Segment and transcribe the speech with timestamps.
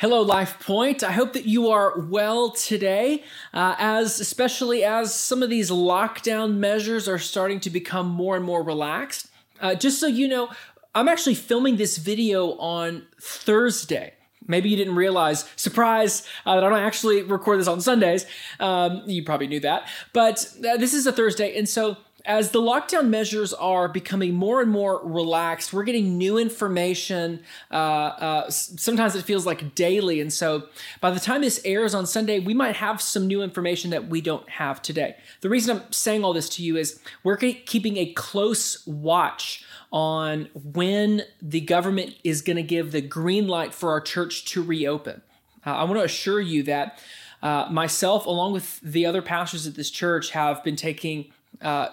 [0.00, 1.04] Hello, Life Point.
[1.04, 6.56] I hope that you are well today, uh, as especially as some of these lockdown
[6.56, 9.28] measures are starting to become more and more relaxed.
[9.60, 10.48] Uh, just so you know,
[10.94, 14.14] I'm actually filming this video on Thursday.
[14.46, 18.24] Maybe you didn't realize, surprise, uh, that I don't actually record this on Sundays.
[18.58, 19.86] Um, you probably knew that.
[20.14, 21.58] But uh, this is a Thursday.
[21.58, 26.38] And so as the lockdown measures are becoming more and more relaxed, we're getting new
[26.38, 27.42] information.
[27.70, 30.20] Uh, uh, sometimes it feels like daily.
[30.20, 30.68] And so
[31.00, 34.20] by the time this airs on Sunday, we might have some new information that we
[34.20, 35.16] don't have today.
[35.40, 40.48] The reason I'm saying all this to you is we're keeping a close watch on
[40.54, 45.22] when the government is going to give the green light for our church to reopen.
[45.66, 47.00] Uh, I want to assure you that
[47.42, 51.88] uh, myself, along with the other pastors at this church, have been taking uh,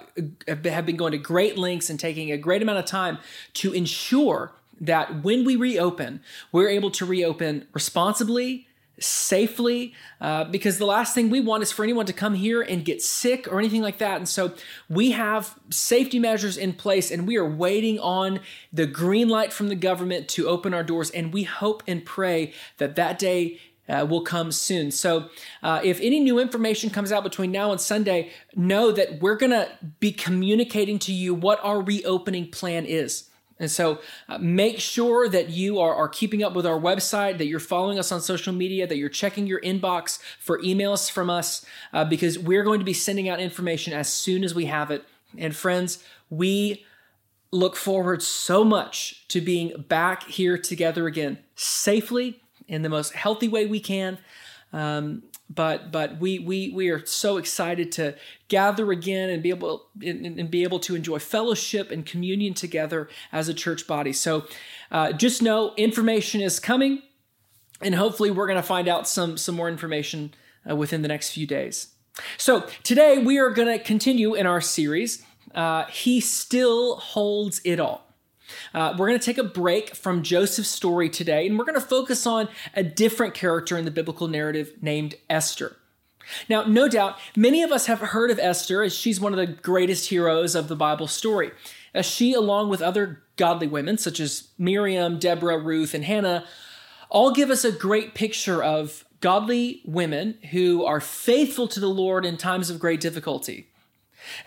[0.47, 3.17] have been going to great lengths and taking a great amount of time
[3.53, 6.21] to ensure that when we reopen,
[6.51, 8.67] we're able to reopen responsibly,
[8.99, 12.83] safely, uh, because the last thing we want is for anyone to come here and
[12.83, 14.17] get sick or anything like that.
[14.17, 14.53] And so
[14.89, 18.39] we have safety measures in place and we are waiting on
[18.73, 21.09] the green light from the government to open our doors.
[21.11, 24.91] And we hope and pray that that day uh, will come soon.
[24.91, 25.29] So,
[25.63, 29.51] uh, if any new information comes out between now and Sunday, know that we're going
[29.51, 33.29] to be communicating to you what our reopening plan is.
[33.59, 33.99] And so,
[34.29, 37.97] uh, make sure that you are, are keeping up with our website, that you're following
[37.97, 42.37] us on social media, that you're checking your inbox for emails from us, uh, because
[42.37, 45.05] we're going to be sending out information as soon as we have it.
[45.37, 46.85] And, friends, we
[47.51, 53.47] look forward so much to being back here together again safely in the most healthy
[53.47, 54.17] way we can.
[54.73, 58.15] Um, but but we we we are so excited to
[58.49, 63.07] gather again and be able and, and be able to enjoy fellowship and communion together
[63.31, 64.11] as a church body.
[64.11, 64.45] So
[64.91, 67.01] uh, just know information is coming,
[67.81, 70.33] and hopefully we're going to find out some some more information
[70.69, 71.93] uh, within the next few days.
[72.37, 75.23] So today we are going to continue in our series.
[75.55, 78.06] Uh, he still holds it all.
[78.73, 81.81] Uh, we're going to take a break from Joseph's story today, and we're going to
[81.81, 85.75] focus on a different character in the biblical narrative named Esther.
[86.49, 89.47] Now, no doubt, many of us have heard of Esther as she's one of the
[89.47, 91.51] greatest heroes of the Bible story.
[91.93, 96.45] As she, along with other godly women such as Miriam, Deborah, Ruth, and Hannah,
[97.09, 102.25] all give us a great picture of godly women who are faithful to the Lord
[102.25, 103.66] in times of great difficulty.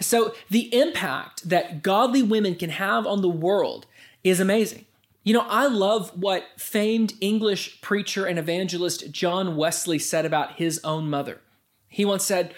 [0.01, 3.87] So, the impact that godly women can have on the world
[4.25, 4.85] is amazing.
[5.23, 10.81] You know, I love what famed English preacher and evangelist John Wesley said about his
[10.83, 11.41] own mother.
[11.89, 12.55] He once said,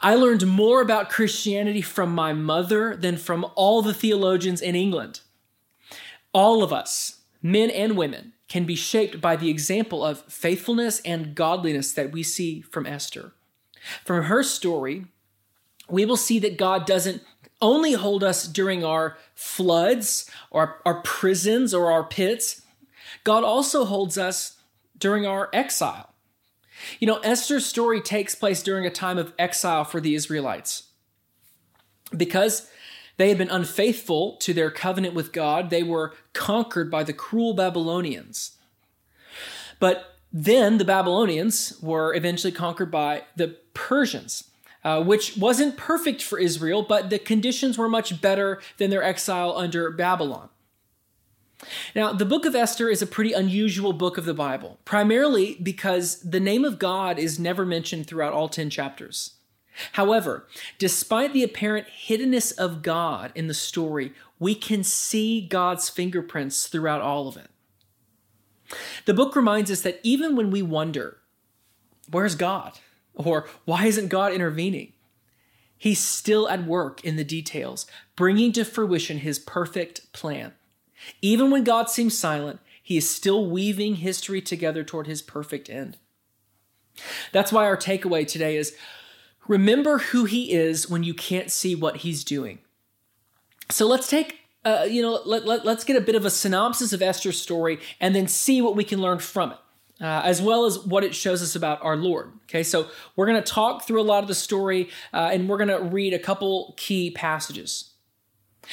[0.00, 5.20] I learned more about Christianity from my mother than from all the theologians in England.
[6.32, 11.34] All of us, men and women, can be shaped by the example of faithfulness and
[11.34, 13.32] godliness that we see from Esther.
[14.04, 15.06] From her story,
[15.92, 17.22] we will see that God doesn't
[17.60, 22.62] only hold us during our floods or our prisons or our pits.
[23.24, 24.56] God also holds us
[24.98, 26.14] during our exile.
[26.98, 30.84] You know, Esther's story takes place during a time of exile for the Israelites.
[32.16, 32.70] Because
[33.18, 37.52] they had been unfaithful to their covenant with God, they were conquered by the cruel
[37.52, 38.56] Babylonians.
[39.78, 44.44] But then the Babylonians were eventually conquered by the Persians
[44.84, 49.56] uh, which wasn't perfect for Israel, but the conditions were much better than their exile
[49.56, 50.48] under Babylon.
[51.94, 56.20] Now, the book of Esther is a pretty unusual book of the Bible, primarily because
[56.20, 59.34] the name of God is never mentioned throughout all 10 chapters.
[59.92, 60.46] However,
[60.78, 67.00] despite the apparent hiddenness of God in the story, we can see God's fingerprints throughout
[67.00, 67.48] all of it.
[69.04, 71.18] The book reminds us that even when we wonder,
[72.10, 72.78] where's God?
[73.14, 74.92] Or why isn't God intervening?
[75.76, 80.52] He's still at work in the details, bringing to fruition his perfect plan.
[81.20, 85.96] Even when God seems silent, he is still weaving history together toward his perfect end.
[87.32, 88.76] That's why our takeaway today is
[89.48, 92.60] remember who he is when you can't see what he's doing.
[93.70, 96.92] So let's take uh, you know, let, let, let's get a bit of a synopsis
[96.92, 99.58] of Esther's story and then see what we can learn from it
[100.02, 102.32] uh, as well as what it shows us about our Lord.
[102.44, 105.58] Okay, so we're going to talk through a lot of the story uh, and we're
[105.58, 107.90] going to read a couple key passages.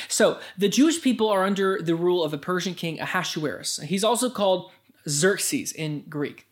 [0.07, 3.79] So, the Jewish people are under the rule of a Persian king Ahasuerus.
[3.83, 4.71] He's also called
[5.07, 6.45] Xerxes in Greek.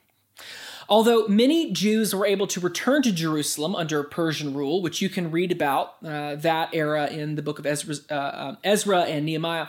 [0.90, 5.32] Although many Jews were able to return to Jerusalem under Persian rule, which you can
[5.32, 9.68] read about uh, that era in the book of Ezra, uh, uh, Ezra and Nehemiah,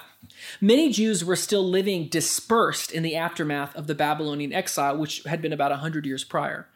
[0.61, 5.41] Many Jews were still living dispersed in the aftermath of the Babylonian exile, which had
[5.41, 6.69] been about 100 years prior.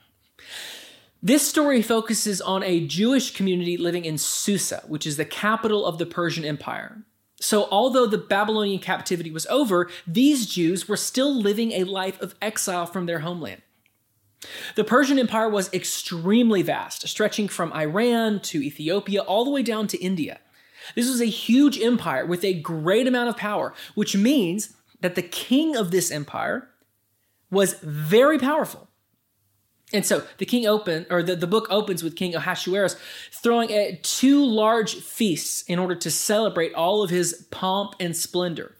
[1.22, 5.98] This story focuses on a Jewish community living in Susa, which is the capital of
[5.98, 7.04] the Persian Empire.
[7.40, 12.34] So, although the Babylonian captivity was over, these Jews were still living a life of
[12.40, 13.62] exile from their homeland.
[14.74, 19.86] The Persian Empire was extremely vast, stretching from Iran to Ethiopia all the way down
[19.88, 20.40] to India.
[20.94, 25.22] This was a huge empire with a great amount of power, which means that the
[25.22, 26.68] king of this empire
[27.50, 28.88] was very powerful.
[29.92, 32.96] And so the king open or the, the book opens with King Ahasuerus
[33.30, 38.74] throwing a, two large feasts in order to celebrate all of his pomp and splendor.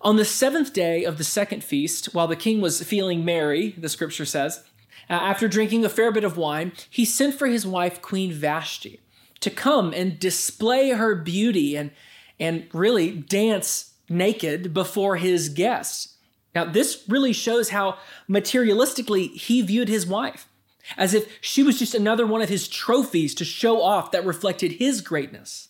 [0.00, 3.88] On the seventh day of the second feast, while the king was feeling merry, the
[3.88, 4.62] scripture says,
[5.10, 9.00] uh, after drinking a fair bit of wine, he sent for his wife, Queen Vashti,
[9.40, 11.90] to come and display her beauty and,
[12.38, 16.16] and really dance naked before his guests.
[16.54, 17.98] Now, this really shows how
[18.28, 20.48] materialistically he viewed his wife,
[20.96, 24.72] as if she was just another one of his trophies to show off that reflected
[24.72, 25.68] his greatness.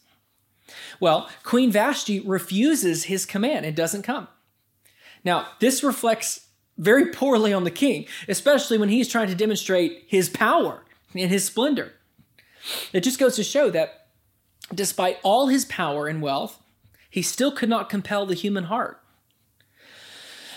[1.01, 4.29] Well, Queen Vashti refuses his command and doesn't come.
[5.25, 10.29] Now, this reflects very poorly on the king, especially when he's trying to demonstrate his
[10.29, 10.85] power
[11.15, 11.93] and his splendor.
[12.93, 14.09] It just goes to show that
[14.75, 16.61] despite all his power and wealth,
[17.11, 19.01] he still could not compel the human heart.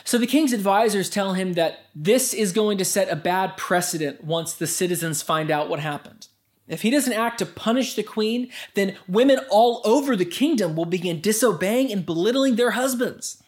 [0.03, 4.23] So the king's advisors tell him that this is going to set a bad precedent
[4.23, 6.27] once the citizens find out what happened.
[6.67, 10.85] If he doesn't act to punish the queen, then women all over the kingdom will
[10.85, 13.43] begin disobeying and belittling their husbands.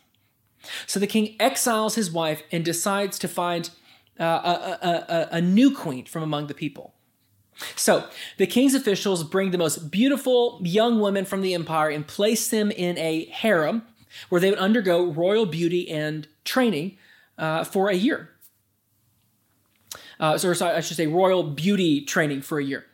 [0.88, 3.70] So the king exiles his wife and decides to find
[4.20, 6.94] uh, a, a, a, a new queen from among the people.
[7.76, 8.08] So
[8.38, 12.72] the king's officials bring the most beautiful young women from the empire and place them
[12.72, 13.84] in a harem
[14.30, 16.98] where they would undergo royal beauty and training
[17.38, 18.30] uh, for a year.
[20.20, 22.86] Uh, so, I should say, royal beauty training for a year.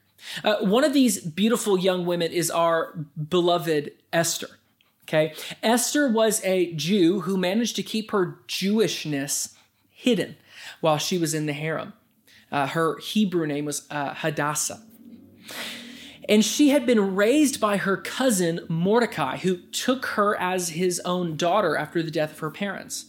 [0.44, 2.94] Uh, one of these beautiful young women is our
[3.30, 4.50] beloved Esther.
[5.04, 5.34] Okay,
[5.64, 9.56] Esther was a Jew who managed to keep her Jewishness
[9.90, 10.36] hidden
[10.82, 11.94] while she was in the harem.
[12.52, 14.82] Uh, her Hebrew name was uh, Hadassah.
[16.28, 21.36] And she had been raised by her cousin Mordecai, who took her as his own
[21.36, 23.06] daughter after the death of her parents.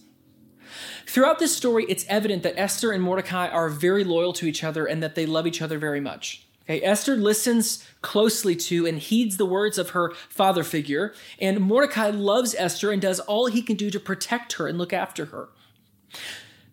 [1.07, 4.87] Throughout this story, it's evident that Esther and Mordecai are very loyal to each other
[4.87, 6.47] and that they love each other very much.
[6.65, 12.11] Okay, Esther listens closely to and heeds the words of her father figure, and Mordecai
[12.11, 15.49] loves Esther and does all he can do to protect her and look after her.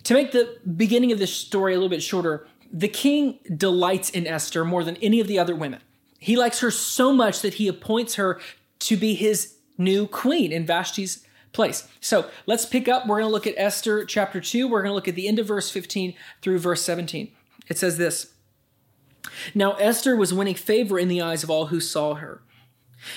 [0.03, 4.27] To make the beginning of this story a little bit shorter, the king delights in
[4.27, 5.81] Esther more than any of the other women.
[6.19, 8.39] He likes her so much that he appoints her
[8.79, 11.87] to be his new queen in Vashti's place.
[11.99, 13.07] So let's pick up.
[13.07, 14.67] We're going to look at Esther chapter 2.
[14.67, 17.31] We're going to look at the end of verse 15 through verse 17.
[17.67, 18.33] It says this
[19.53, 22.41] Now Esther was winning favor in the eyes of all who saw her.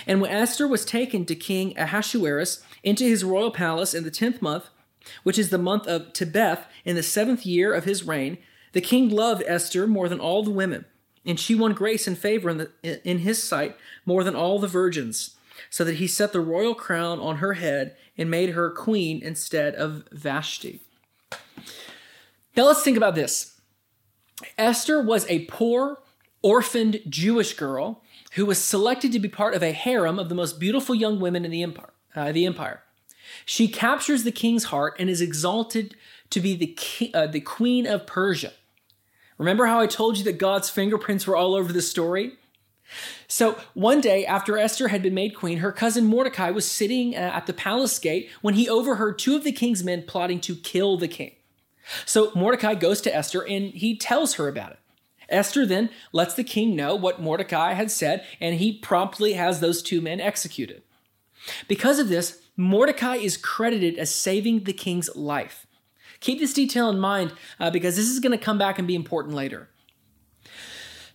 [0.07, 4.43] And when Esther was taken to King Ahasuerus into his royal palace in the tenth
[4.43, 4.69] month,
[5.23, 8.39] which is the month of Tebeth, in the seventh year of his reign,
[8.73, 10.85] the king loved Esther more than all the women,
[11.25, 13.77] and she won grace and favor in, the, in his sight
[14.07, 15.37] more than all the virgins,
[15.69, 19.75] so that he set the royal crown on her head and made her queen instead
[19.75, 20.81] of Vashti.
[22.57, 23.61] Now let's think about this.
[24.57, 25.99] Esther was a poor,
[26.43, 30.59] orphaned Jewish girl who was selected to be part of a harem of the most
[30.59, 31.93] beautiful young women in the empire.
[32.15, 32.83] Uh, the empire.
[33.45, 35.95] She captures the king's heart and is exalted
[36.31, 38.53] to be the, king, uh, the queen of Persia.
[39.41, 42.33] Remember how I told you that God's fingerprints were all over the story?
[43.27, 47.21] So one day, after Esther had been made queen, her cousin Mordecai was sitting uh,
[47.21, 50.99] at the palace gate when he overheard two of the king's men plotting to kill
[50.99, 51.37] the king.
[52.05, 54.79] So Mordecai goes to Esther and he tells her about it.
[55.31, 59.81] Esther then lets the king know what Mordecai had said, and he promptly has those
[59.81, 60.83] two men executed.
[61.67, 65.67] Because of this, Mordecai is credited as saving the king's life.
[66.21, 68.95] Keep this detail in mind uh, because this is going to come back and be
[68.95, 69.69] important later.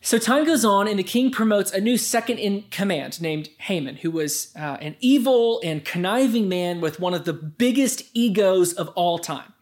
[0.02, 3.98] So time goes on, and the king promotes a new second in command named Haman,
[3.98, 8.90] who was uh, an evil and conniving man with one of the biggest egos of
[8.90, 9.54] all time.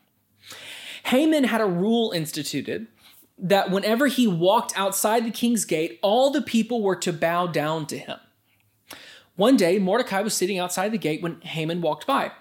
[1.05, 2.87] Haman had a rule instituted
[3.37, 7.85] that whenever he walked outside the king's gate, all the people were to bow down
[7.87, 8.17] to him.
[9.35, 12.31] One day, Mordecai was sitting outside the gate when Haman walked by.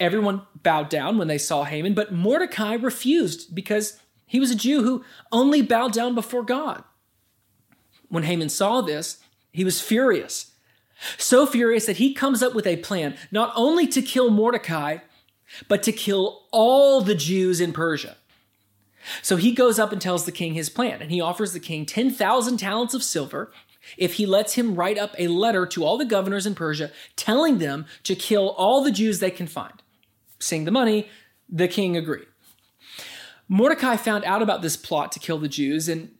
[0.00, 4.82] Everyone bowed down when they saw Haman, but Mordecai refused because he was a Jew
[4.82, 6.82] who only bowed down before God.
[8.08, 9.18] When Haman saw this,
[9.52, 10.52] he was furious.
[11.18, 14.98] So furious that he comes up with a plan not only to kill Mordecai,
[15.68, 18.16] but to kill all the Jews in Persia.
[19.22, 21.86] So he goes up and tells the king his plan, and he offers the king
[21.86, 23.52] 10,000 talents of silver
[23.96, 27.58] if he lets him write up a letter to all the governors in Persia telling
[27.58, 29.82] them to kill all the Jews they can find.
[30.40, 31.08] Seeing the money,
[31.48, 32.26] the king agreed.
[33.48, 36.10] Mordecai found out about this plot to kill the Jews, and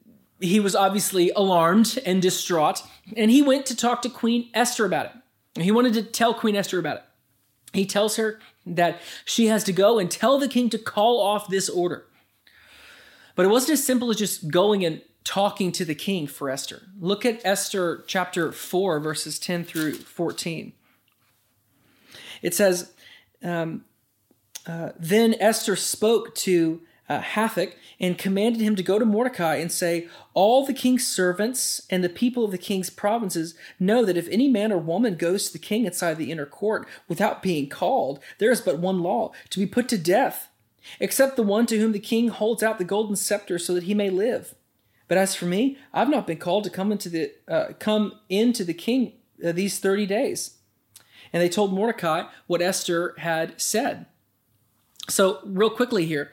[0.40, 2.82] he was obviously alarmed and distraught,
[3.16, 5.62] and he went to talk to Queen Esther about it.
[5.62, 7.04] He wanted to tell Queen Esther about it.
[7.72, 11.48] He tells her that she has to go and tell the king to call off
[11.48, 12.06] this order.
[13.36, 16.82] But it wasn't as simple as just going and talking to the king for Esther.
[16.98, 20.72] Look at Esther chapter 4, verses 10 through 14.
[22.42, 22.92] It says,
[23.42, 23.84] um,
[24.66, 29.70] uh, Then Esther spoke to uh, Hathach and commanded him to go to Mordecai and
[29.72, 34.28] say, All the king's servants and the people of the king's provinces know that if
[34.28, 38.20] any man or woman goes to the king inside the inner court without being called,
[38.38, 40.50] there is but one law to be put to death,
[41.00, 43.94] except the one to whom the king holds out the golden scepter so that he
[43.94, 44.54] may live.
[45.08, 48.62] But as for me, I've not been called to come into the uh, come into
[48.62, 49.14] the king
[49.44, 50.58] uh, these thirty days.
[51.32, 54.06] And they told Mordecai what Esther had said.
[55.10, 56.32] So, real quickly here,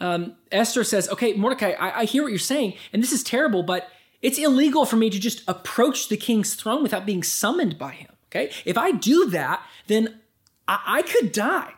[0.00, 3.62] um, Esther says, Okay, Mordecai, I, I hear what you're saying, and this is terrible,
[3.62, 3.88] but
[4.22, 8.10] it's illegal for me to just approach the king's throne without being summoned by him.
[8.28, 8.50] Okay?
[8.64, 10.20] If I do that, then
[10.66, 11.72] I, I could die.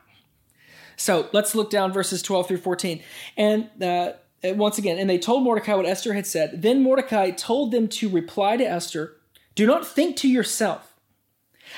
[0.97, 3.03] So let's look down verses 12 through 14.
[3.37, 4.13] And uh,
[4.45, 6.63] once again, and they told Mordecai what Esther had said.
[6.63, 9.17] Then Mordecai told them to reply to Esther
[9.55, 10.95] Do not think to yourself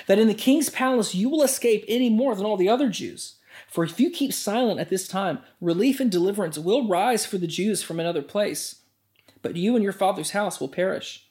[0.07, 3.38] that in the king's palace you will escape any more than all the other Jews.
[3.69, 7.47] For if you keep silent at this time, relief and deliverance will rise for the
[7.47, 8.77] Jews from another place,
[9.43, 11.29] but you and your father's house will perish.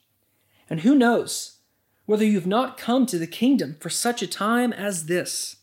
[0.70, 1.58] And who knows
[2.06, 5.58] whether you have not come to the kingdom for such a time as this?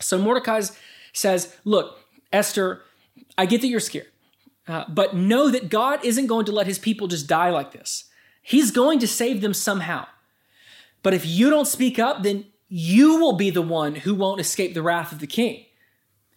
[0.00, 0.62] So Mordecai
[1.12, 2.00] says, Look,
[2.32, 2.82] Esther,
[3.36, 4.08] I get that you're scared,
[4.66, 8.04] uh, but know that God isn't going to let his people just die like this.
[8.40, 10.06] He's going to save them somehow.
[11.02, 14.72] But if you don't speak up, then you will be the one who won't escape
[14.72, 15.66] the wrath of the king.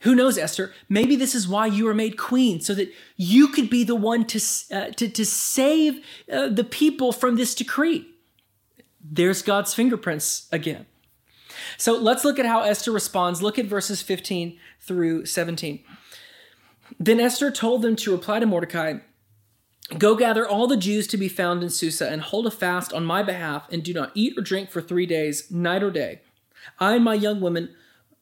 [0.01, 0.73] Who knows, Esther?
[0.89, 4.25] Maybe this is why you were made queen, so that you could be the one
[4.25, 4.39] to,
[4.69, 8.05] uh, to, to save uh, the people from this decree.
[9.01, 10.87] There's God's fingerprints again.
[11.77, 13.41] So let's look at how Esther responds.
[13.41, 15.85] Look at verses 15 through 17.
[16.99, 18.95] Then Esther told them to reply to Mordecai
[19.97, 23.05] Go gather all the Jews to be found in Susa and hold a fast on
[23.05, 26.21] my behalf, and do not eat or drink for three days, night or day.
[26.79, 27.75] I and my young women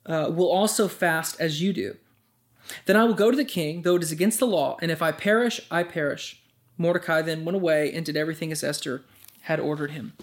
[0.05, 1.97] uh, will also fast as you do.
[2.85, 5.01] Then I will go to the king, though it is against the law, and if
[5.01, 6.41] I perish, I perish.
[6.77, 9.03] Mordecai then went away and did everything as Esther
[9.41, 10.13] had ordered him.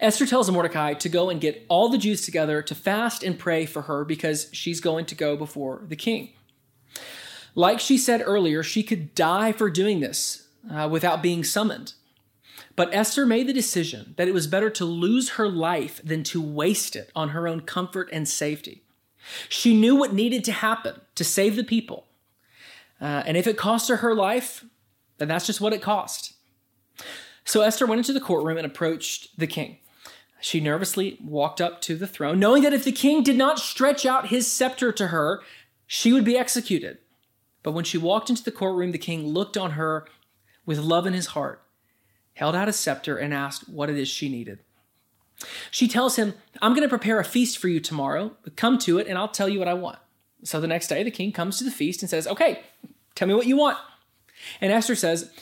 [0.00, 3.66] Esther tells Mordecai to go and get all the Jews together to fast and pray
[3.66, 6.30] for her because she's going to go before the king.
[7.54, 11.94] Like she said earlier, she could die for doing this uh, without being summoned.
[12.78, 16.40] But Esther made the decision that it was better to lose her life than to
[16.40, 18.84] waste it on her own comfort and safety.
[19.48, 22.06] She knew what needed to happen to save the people.
[23.00, 24.64] Uh, and if it cost her her life,
[25.16, 26.34] then that's just what it cost.
[27.44, 29.78] So Esther went into the courtroom and approached the king.
[30.40, 34.06] She nervously walked up to the throne, knowing that if the king did not stretch
[34.06, 35.40] out his scepter to her,
[35.88, 36.98] she would be executed.
[37.64, 40.06] But when she walked into the courtroom, the king looked on her
[40.64, 41.64] with love in his heart
[42.38, 44.60] held out a scepter, and asked what it is she needed.
[45.72, 48.36] She tells him, I'm going to prepare a feast for you tomorrow.
[48.54, 49.98] Come to it, and I'll tell you what I want.
[50.44, 52.60] So the next day, the king comes to the feast and says, Okay,
[53.16, 53.76] tell me what you want.
[54.60, 55.32] And Esther says,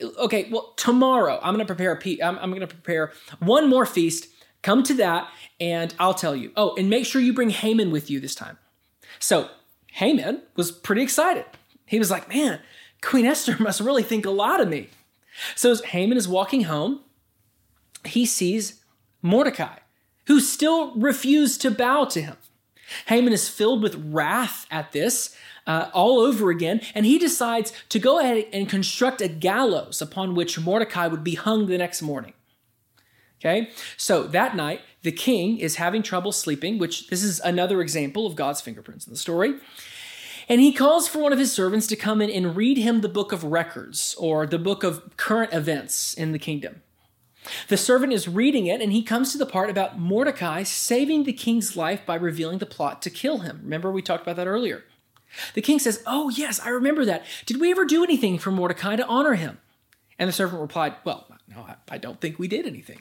[0.00, 3.68] Okay, well, tomorrow I'm going to prepare a pe- I'm, I'm going to prepare one
[3.68, 4.28] more feast.
[4.60, 5.28] Come to that,
[5.58, 6.52] and I'll tell you.
[6.54, 8.58] Oh, and make sure you bring Haman with you this time.
[9.18, 9.48] So
[9.92, 11.46] Haman was pretty excited.
[11.86, 12.60] He was like, Man,
[13.00, 14.90] Queen Esther must really think a lot of me.
[15.54, 17.00] So as Haman is walking home,
[18.04, 18.82] he sees
[19.22, 19.78] Mordecai,
[20.26, 22.36] who still refused to bow to him.
[23.06, 25.36] Haman is filled with wrath at this
[25.66, 30.34] uh, all over again, and he decides to go ahead and construct a gallows upon
[30.34, 32.32] which Mordecai would be hung the next morning.
[33.40, 38.24] Okay, so that night, the king is having trouble sleeping, which this is another example
[38.24, 39.56] of God's fingerprints in the story.
[40.48, 43.08] And he calls for one of his servants to come in and read him the
[43.08, 46.82] book of records or the book of current events in the kingdom.
[47.68, 51.32] The servant is reading it, and he comes to the part about Mordecai saving the
[51.32, 53.60] king's life by revealing the plot to kill him.
[53.62, 54.84] Remember, we talked about that earlier.
[55.54, 57.24] The king says, Oh, yes, I remember that.
[57.46, 59.58] Did we ever do anything for Mordecai to honor him?
[60.18, 63.00] And the servant replied, Well, no, I don't think we did anything.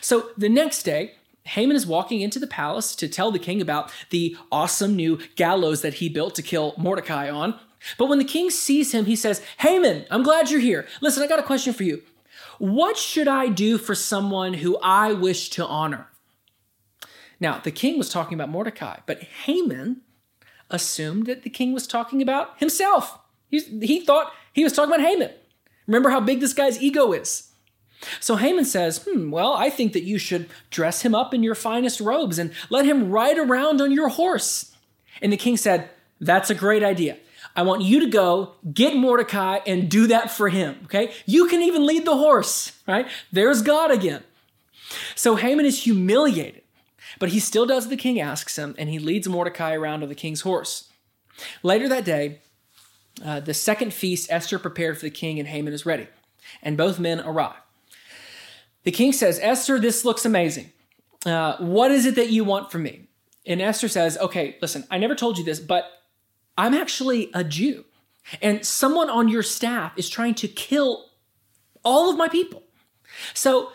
[0.00, 1.14] So the next day,
[1.48, 5.82] Haman is walking into the palace to tell the king about the awesome new gallows
[5.82, 7.58] that he built to kill Mordecai on.
[7.96, 10.86] But when the king sees him, he says, Haman, I'm glad you're here.
[11.00, 12.02] Listen, I got a question for you.
[12.58, 16.08] What should I do for someone who I wish to honor?
[17.40, 20.02] Now, the king was talking about Mordecai, but Haman
[20.70, 23.18] assumed that the king was talking about himself.
[23.48, 25.30] He, he thought he was talking about Haman.
[25.86, 27.47] Remember how big this guy's ego is.
[28.20, 31.54] So Haman says, Hmm, well, I think that you should dress him up in your
[31.54, 34.74] finest robes and let him ride around on your horse.
[35.20, 35.90] And the king said,
[36.20, 37.18] That's a great idea.
[37.56, 40.80] I want you to go get Mordecai and do that for him.
[40.84, 41.12] Okay?
[41.26, 43.08] You can even lead the horse, right?
[43.32, 44.22] There's God again.
[45.14, 46.62] So Haman is humiliated,
[47.18, 50.14] but he still does the king asks him, and he leads Mordecai around on the
[50.14, 50.88] king's horse.
[51.62, 52.40] Later that day,
[53.24, 56.06] uh, the second feast Esther prepared for the king and Haman is ready,
[56.62, 57.60] and both men arrive.
[58.88, 60.72] The king says, Esther, this looks amazing.
[61.26, 63.08] Uh, what is it that you want from me?
[63.44, 65.84] And Esther says, Okay, listen, I never told you this, but
[66.56, 67.84] I'm actually a Jew.
[68.40, 71.10] And someone on your staff is trying to kill
[71.84, 72.62] all of my people.
[73.34, 73.72] So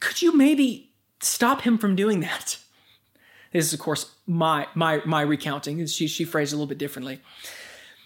[0.00, 2.56] could you maybe stop him from doing that?
[3.52, 5.86] This is, of course, my my my recounting.
[5.86, 7.20] She she phrased it a little bit differently.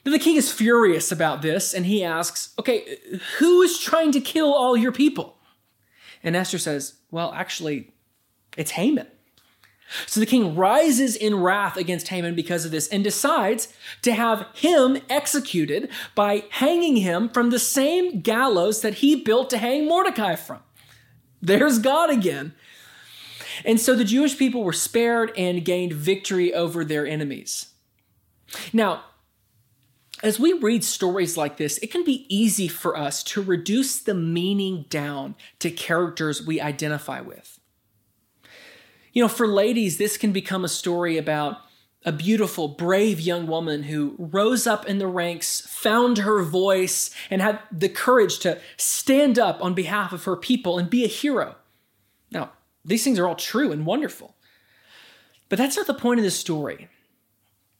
[0.03, 2.99] But the king is furious about this, and he asks, "Okay,
[3.39, 5.37] who is trying to kill all your people?"
[6.23, 7.93] And Esther says, Well, actually,
[8.57, 9.07] it's Haman.
[10.07, 13.73] So the king rises in wrath against Haman because of this and decides
[14.03, 19.59] to have him executed by hanging him from the same gallows that he built to
[19.59, 20.61] hang Mordecai from.
[21.43, 22.55] There's God again.
[23.65, 27.73] And so the Jewish people were spared and gained victory over their enemies.
[28.73, 29.05] Now,
[30.23, 34.15] as we read stories like this, it can be easy for us to reduce the
[34.15, 37.59] meaning down to characters we identify with.
[39.13, 41.59] You know, for ladies, this can become a story about
[42.05, 47.43] a beautiful, brave young woman who rose up in the ranks, found her voice, and
[47.43, 51.57] had the courage to stand up on behalf of her people and be a hero.
[52.31, 52.53] Now,
[52.85, 54.35] these things are all true and wonderful.
[55.49, 56.89] But that's not the point of this story.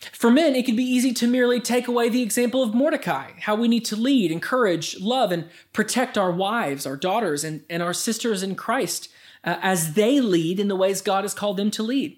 [0.01, 3.55] For men, it can be easy to merely take away the example of Mordecai, how
[3.55, 7.93] we need to lead, encourage, love, and protect our wives, our daughters, and, and our
[7.93, 9.11] sisters in Christ
[9.45, 12.17] uh, as they lead in the ways God has called them to lead.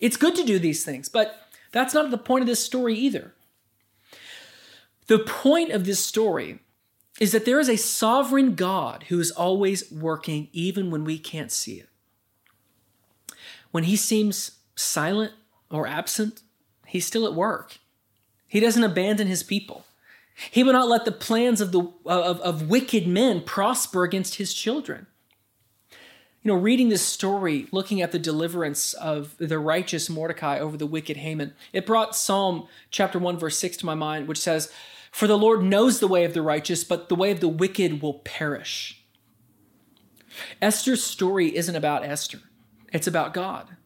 [0.00, 3.34] It's good to do these things, but that's not the point of this story either.
[5.06, 6.60] The point of this story
[7.20, 11.52] is that there is a sovereign God who is always working even when we can't
[11.52, 11.88] see it.
[13.70, 15.32] When he seems silent
[15.70, 16.42] or absent,
[16.88, 17.78] He's still at work.
[18.46, 19.84] He doesn't abandon his people.
[20.50, 24.54] He will not let the plans of, the, of, of wicked men prosper against his
[24.54, 25.06] children.
[26.42, 30.86] You know, reading this story, looking at the deliverance of the righteous Mordecai over the
[30.86, 34.72] wicked Haman, it brought Psalm chapter 1, verse 6 to my mind, which says,
[35.10, 38.00] For the Lord knows the way of the righteous, but the way of the wicked
[38.00, 39.04] will perish.
[40.62, 42.40] Esther's story isn't about Esther,
[42.92, 43.76] it's about God.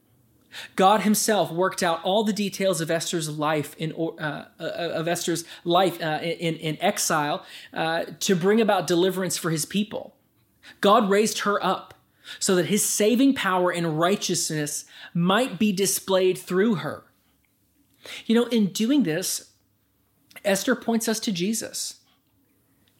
[0.76, 5.44] God Himself worked out all the details of Esther's life in uh, uh, of Esther's
[5.64, 10.16] life uh, in, in exile uh, to bring about deliverance for His people.
[10.80, 11.94] God raised her up
[12.38, 14.84] so that His saving power and righteousness
[15.14, 17.04] might be displayed through her.
[18.26, 19.52] You know, in doing this,
[20.44, 22.00] Esther points us to Jesus.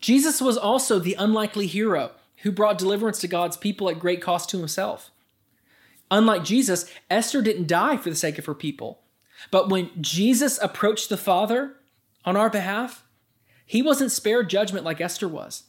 [0.00, 4.50] Jesus was also the unlikely hero who brought deliverance to God's people at great cost
[4.50, 5.11] to himself.
[6.12, 9.00] Unlike Jesus, Esther didn't die for the sake of her people.
[9.50, 11.76] But when Jesus approached the Father
[12.26, 13.02] on our behalf,
[13.64, 15.64] he wasn't spared judgment like Esther was.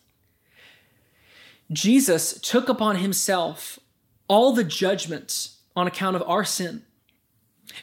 [1.72, 3.80] Jesus took upon himself
[4.28, 6.84] all the judgments on account of our sin.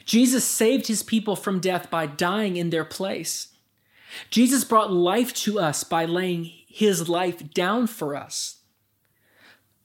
[0.05, 3.55] Jesus saved his people from death by dying in their place.
[4.29, 8.60] Jesus brought life to us by laying his life down for us.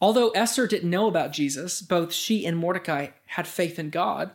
[0.06, 4.30] Although Esther didn't know about Jesus, both she and Mordecai had faith in God,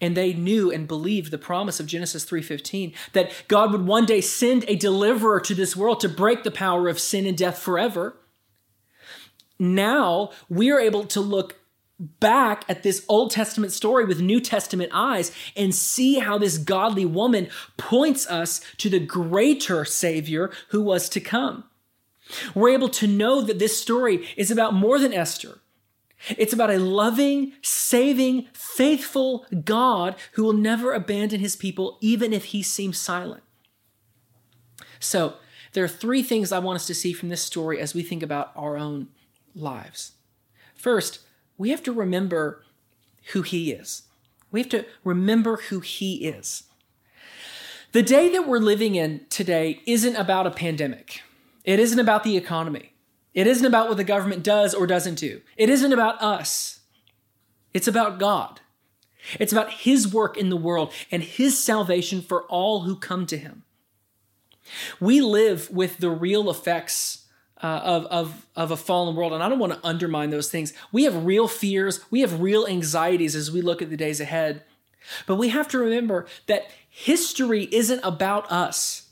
[0.00, 4.22] and they knew and believed the promise of Genesis 3:15 that God would one day
[4.22, 8.16] send a deliverer to this world to break the power of sin and death forever.
[9.58, 11.56] Now, we are able to look
[11.98, 17.04] back at this Old Testament story with New Testament eyes and see how this godly
[17.04, 21.64] woman points us to the greater Savior who was to come.
[22.54, 25.60] We're able to know that this story is about more than Esther.
[26.36, 32.46] It's about a loving, saving, faithful God who will never abandon his people, even if
[32.46, 33.42] he seems silent.
[35.00, 35.34] So,
[35.72, 38.22] there are three things I want us to see from this story as we think
[38.22, 39.08] about our own
[39.54, 40.12] lives.
[40.74, 41.20] First,
[41.56, 42.64] we have to remember
[43.32, 44.04] who He is.
[44.50, 46.64] We have to remember who He is.
[47.92, 51.22] The day that we're living in today isn't about a pandemic.
[51.68, 52.94] It isn't about the economy.
[53.34, 55.42] It isn't about what the government does or doesn't do.
[55.54, 56.80] It isn't about us.
[57.74, 58.62] It's about God.
[59.38, 63.36] It's about His work in the world and His salvation for all who come to
[63.36, 63.64] Him.
[64.98, 67.26] We live with the real effects
[67.62, 70.72] uh, of, of, of a fallen world, and I don't want to undermine those things.
[70.90, 74.62] We have real fears, we have real anxieties as we look at the days ahead.
[75.26, 79.07] But we have to remember that history isn't about us.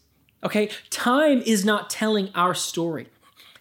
[0.47, 0.71] Okay?
[0.91, 3.09] Time is not telling our story.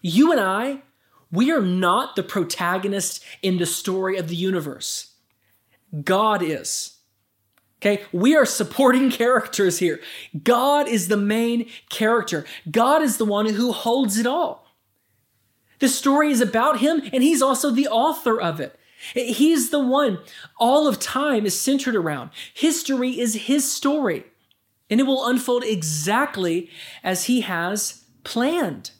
[0.02, 0.84] You and I,
[1.32, 5.13] we are not the protagonist in the story of the universe.
[6.04, 6.98] God is.
[7.82, 10.00] Okay, we are supporting characters here.
[10.43, 12.45] God is the main character.
[12.69, 14.67] God is the one who holds it all.
[15.80, 18.80] The story is about him, and he's also the author of it.
[19.13, 20.19] He's the one
[20.58, 22.30] all of time is centered around.
[22.54, 24.24] History is his story,
[24.89, 26.69] and it will unfold exactly
[27.04, 28.91] as he has planned.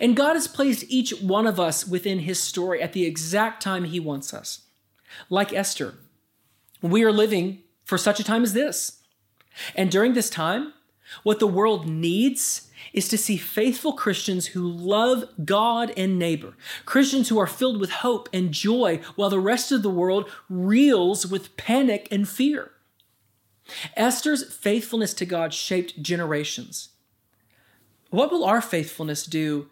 [0.00, 3.84] And God has placed each one of us within his story at the exact time
[3.84, 4.62] he wants us.
[5.30, 5.94] Like Esther,
[6.82, 9.00] we are living for such a time as this.
[9.74, 10.72] And during this time,
[11.22, 17.28] what the world needs is to see faithful Christians who love God and neighbor, Christians
[17.28, 21.56] who are filled with hope and joy, while the rest of the world reels with
[21.56, 22.72] panic and fear.
[23.96, 26.90] Esther's faithfulness to God shaped generations.
[28.10, 29.68] What will our faithfulness do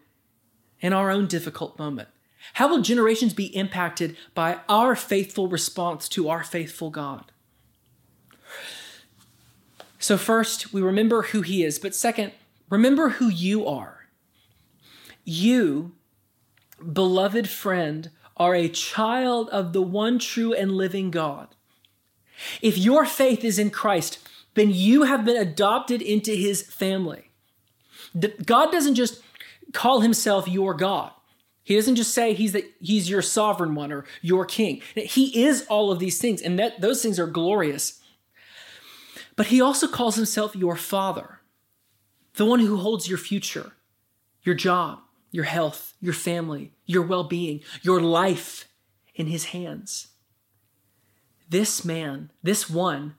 [0.79, 2.09] in our own difficult moment?
[2.53, 7.31] How will generations be impacted by our faithful response to our faithful God?
[9.99, 12.31] So, first, we remember who He is, but second,
[12.69, 14.07] remember who you are.
[15.25, 15.93] You,
[16.93, 21.56] beloved friend, are a child of the one true and living God.
[22.61, 24.19] If your faith is in Christ,
[24.53, 27.29] then you have been adopted into His family.
[28.45, 29.21] God doesn't just
[29.73, 31.11] call Himself your God.
[31.67, 34.81] He doesn't just say he's the, he's your sovereign one or your king.
[34.95, 38.01] He is all of these things, and that those things are glorious.
[39.35, 41.41] But he also calls himself your father,
[42.35, 43.73] the one who holds your future,
[44.43, 48.69] your job, your health, your family, your well-being, your life
[49.13, 50.07] in his hands.
[51.49, 53.15] This man, this one,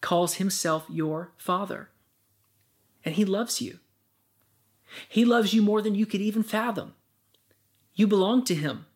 [0.00, 1.90] calls himself your father.
[3.04, 3.78] And he loves you.
[5.08, 6.94] He loves you more than you could even fathom.
[7.94, 8.86] You belong to Him.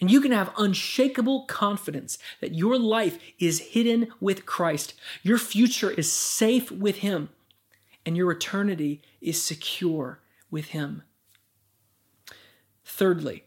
[0.00, 4.94] And you can have unshakable confidence that your life is hidden with Christ.
[5.22, 7.30] Your future is safe with Him.
[8.04, 11.02] And your eternity is secure with Him.
[12.84, 13.44] Thirdly,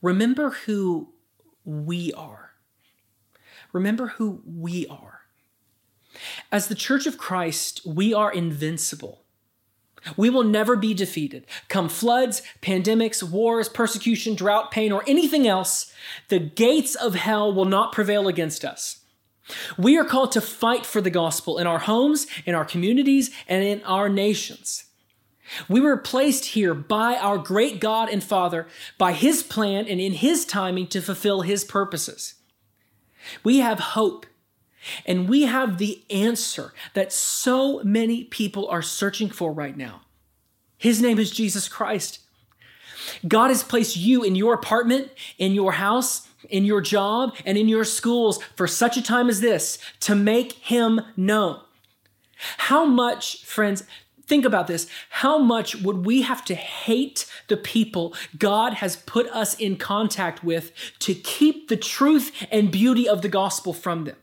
[0.00, 1.12] remember who
[1.64, 2.47] we are.
[3.72, 5.20] Remember who we are.
[6.50, 9.24] As the Church of Christ, we are invincible.
[10.16, 11.46] We will never be defeated.
[11.68, 15.92] Come floods, pandemics, wars, persecution, drought, pain, or anything else,
[16.28, 19.00] the gates of hell will not prevail against us.
[19.76, 23.64] We are called to fight for the gospel in our homes, in our communities, and
[23.64, 24.84] in our nations.
[25.68, 28.66] We were placed here by our great God and Father,
[28.98, 32.34] by His plan and in His timing to fulfill His purposes.
[33.42, 34.26] We have hope
[35.06, 40.02] and we have the answer that so many people are searching for right now.
[40.76, 42.20] His name is Jesus Christ.
[43.26, 47.68] God has placed you in your apartment, in your house, in your job, and in
[47.68, 51.60] your schools for such a time as this to make him known.
[52.58, 53.84] How much, friends,
[54.28, 54.86] think about this.
[55.08, 60.44] How much would we have to hate the people God has put us in contact
[60.44, 64.16] with to keep the truth and beauty of the gospel from them?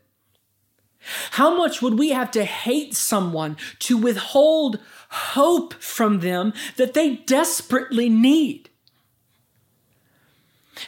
[1.32, 7.18] How much would we have to hate someone to withhold hope from them that they
[7.18, 8.70] desperately need?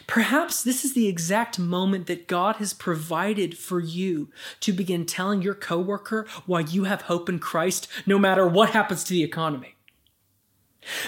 [0.06, 5.42] Perhaps this is the exact moment that God has provided for you to begin telling
[5.42, 9.74] your coworker why you have hope in Christ no matter what happens to the economy.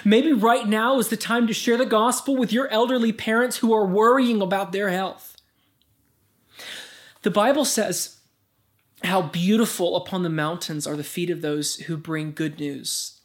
[0.04, 3.72] Maybe right now is the time to share the gospel with your elderly parents who
[3.72, 5.36] are worrying about their health.
[7.22, 8.18] The Bible says
[9.04, 13.19] how beautiful upon the mountains are the feet of those who bring good news.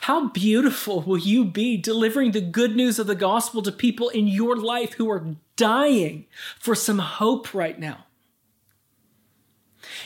[0.00, 4.26] How beautiful will you be delivering the good news of the gospel to people in
[4.26, 6.26] your life who are dying
[6.58, 8.06] for some hope right now?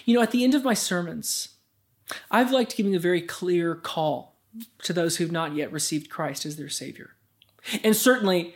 [0.05, 1.49] You know, at the end of my sermons,
[2.31, 4.37] I've liked giving a very clear call
[4.83, 7.15] to those who've not yet received Christ as their Savior.
[7.83, 8.55] And certainly,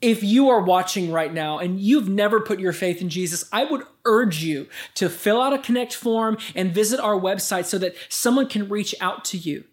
[0.00, 3.64] if you are watching right now and you've never put your faith in Jesus, I
[3.64, 7.94] would urge you to fill out a connect form and visit our website so that
[8.08, 9.64] someone can reach out to you.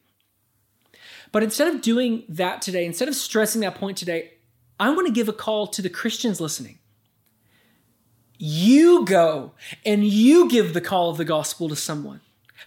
[1.32, 4.34] But instead of doing that today, instead of stressing that point today,
[4.80, 6.80] I want to give a call to the Christians listening.
[8.38, 9.52] You go
[9.86, 12.22] and you give the call of the gospel to someone.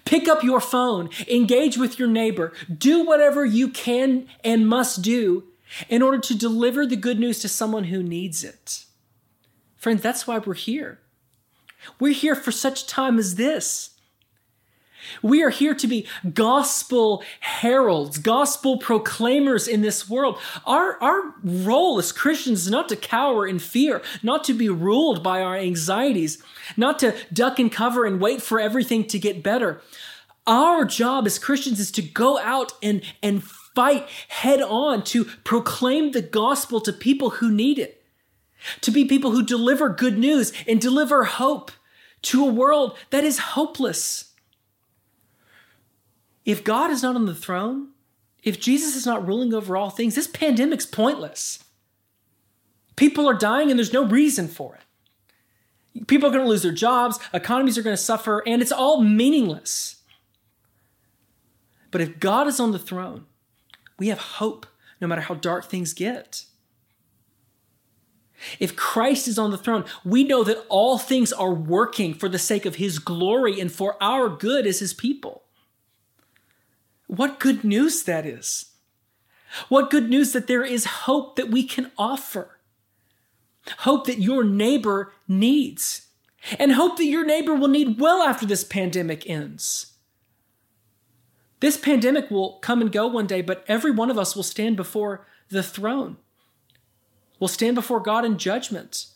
[0.04, 5.44] Pick up your phone, engage with your neighbor, do whatever you can and must do
[5.88, 8.84] in order to deliver the good news to someone who needs it.
[9.76, 11.00] Friends, that's why we're here.
[11.98, 13.90] We're here for such time as this.
[15.22, 20.38] We are here to be gospel heralds, gospel proclaimers in this world.
[20.66, 25.22] Our, our role as Christians is not to cower in fear, not to be ruled
[25.22, 26.42] by our anxieties,
[26.76, 29.80] not to duck and cover and wait for everything to get better.
[30.46, 36.12] Our job as Christians is to go out and, and fight head on to proclaim
[36.12, 38.02] the gospel to people who need it,
[38.82, 41.72] to be people who deliver good news and deliver hope
[42.22, 44.33] to a world that is hopeless.
[46.44, 47.88] If God is not on the throne,
[48.42, 51.64] if Jesus is not ruling over all things, this pandemic's pointless.
[52.96, 56.06] People are dying and there's no reason for it.
[56.06, 59.00] People are going to lose their jobs, economies are going to suffer, and it's all
[59.00, 59.96] meaningless.
[61.90, 63.26] But if God is on the throne,
[63.98, 64.66] we have hope
[65.00, 66.44] no matter how dark things get.
[68.58, 72.38] If Christ is on the throne, we know that all things are working for the
[72.38, 75.43] sake of his glory and for our good as his people.
[77.06, 78.66] What good news that is!
[79.68, 82.58] What good news that there is hope that we can offer.
[83.78, 86.08] Hope that your neighbor needs,
[86.58, 89.94] and hope that your neighbor will need well after this pandemic ends.
[91.60, 94.76] This pandemic will come and go one day, but every one of us will stand
[94.76, 96.18] before the throne.
[97.40, 99.06] We'll stand before God in judgment.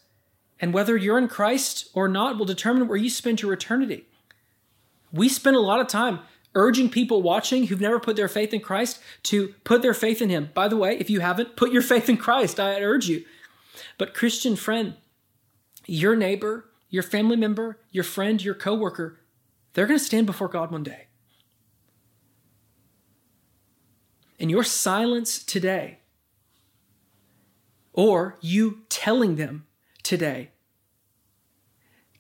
[0.61, 4.07] And whether you're in Christ or not will determine where you spend your eternity.
[5.13, 6.21] We spend a lot of time
[6.59, 10.29] urging people watching who've never put their faith in Christ to put their faith in
[10.29, 10.51] Him.
[10.55, 12.59] By the way, if you haven't, put your faith in Christ.
[12.59, 13.25] I urge you.
[13.97, 14.95] But, Christian friend,
[15.87, 19.21] your neighbor, your family member, your friend, your coworker,
[19.73, 21.07] they're going to stand before God one day.
[24.41, 26.01] And your silence today,
[27.93, 29.67] or you telling them
[30.03, 30.51] today,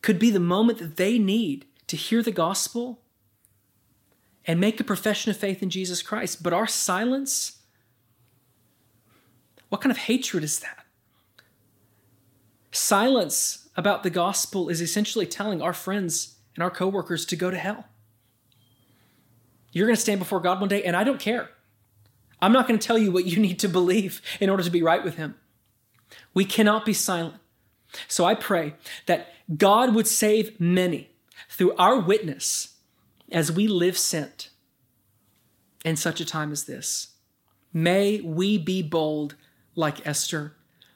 [0.03, 3.01] could be the moment that they need to hear the gospel
[4.49, 6.43] and make a profession of faith in Jesus Christ.
[6.43, 7.59] But our silence,
[9.69, 10.87] what kind of hatred is that?
[12.73, 17.59] Silence about the gospel is essentially telling our friends and our coworkers to go to
[17.59, 17.85] hell.
[19.71, 21.51] You're going to stand before God one day, and I don't care.
[22.41, 24.83] I'm not going to tell you what you need to believe in order to be
[24.83, 25.35] right with Him.
[26.33, 27.37] We cannot be silent.
[28.07, 28.75] So I pray
[29.07, 31.11] that God would save many
[31.51, 32.78] through our witness
[33.31, 34.51] as we live sent
[35.85, 37.09] in such a time as this.
[37.73, 39.35] May we be bold
[39.75, 40.55] like Esther,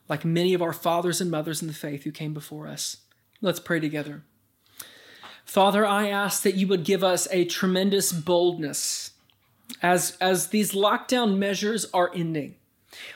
[0.08, 2.98] like many of our fathers and mothers in the faith who came before us.
[3.40, 4.22] Let's pray together.
[5.44, 9.10] Father, I ask that you would give us a tremendous boldness
[9.82, 12.56] as, as these lockdown measures are ending.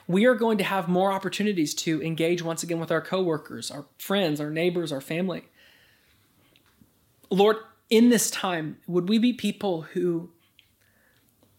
[0.06, 3.86] We are going to have more opportunities to engage once again with our coworkers, our
[3.98, 5.44] friends, our neighbors, our family.
[7.30, 7.56] Lord,
[7.88, 10.30] in this time, would we be people who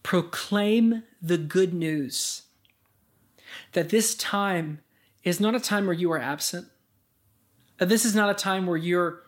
[0.02, 2.42] proclaim the good news?
[3.72, 4.80] That this time
[5.24, 6.68] is not a time where you are absent?
[7.78, 9.22] This is not a time where you're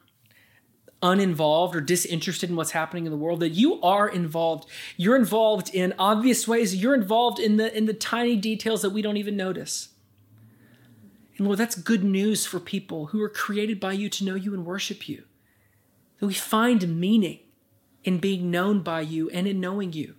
[1.03, 3.41] uninvolved or disinterested in what's happening in the world.
[3.41, 4.69] That you are involved.
[4.97, 6.77] You're involved in obvious ways.
[6.77, 9.89] You're involved in the in the tiny details that we don't even notice.
[11.39, 14.53] And lord that's good news for people who are created by you to know you
[14.53, 15.25] and worship you
[16.21, 17.41] that we find meaning
[18.05, 20.15] in being known by you and in knowing you.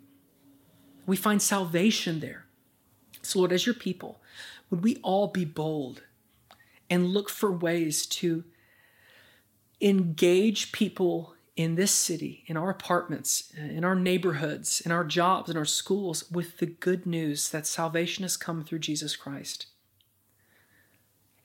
[1.06, 2.46] We find salvation there.
[3.22, 4.20] So, Lord, as your people,
[4.70, 6.04] would we all be bold
[6.90, 8.44] and look for ways to
[9.80, 15.58] engage people in this city, in our apartments, in our neighborhoods, in our jobs, in
[15.58, 19.68] our schools with the good news that salvation has come through Jesus Christ.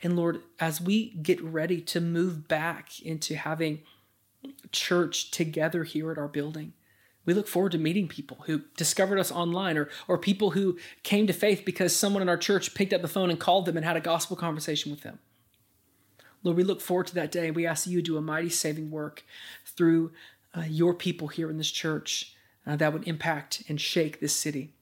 [0.02, 3.80] And Lord, as we get ready to move back into having
[4.72, 6.72] church together here at our building.
[7.24, 11.26] We look forward to meeting people who discovered us online or, or people who came
[11.26, 13.84] to faith because someone in our church picked up the phone and called them and
[13.84, 15.18] had a gospel conversation with them.
[16.44, 17.50] Lord, we look forward to that day.
[17.50, 19.24] We ask that you do a mighty saving work
[19.64, 20.12] through
[20.56, 24.72] uh, your people here in this church uh, that would impact and shake this city.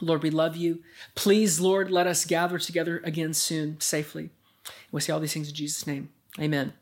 [0.00, 0.82] Lord, we love you.
[1.14, 4.30] Please, Lord, let us gather together again soon, safely.
[4.92, 6.10] We say all these things in Jesus' name.
[6.38, 6.74] Amen.